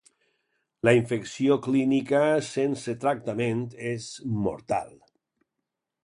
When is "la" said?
0.87-0.91